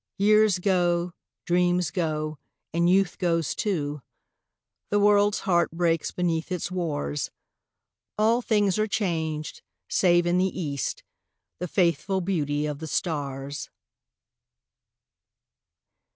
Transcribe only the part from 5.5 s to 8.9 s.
breaks beneath its wars, All things are